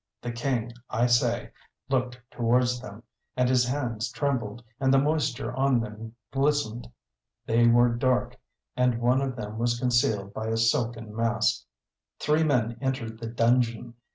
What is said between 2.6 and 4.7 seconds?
them, and his hands trembled,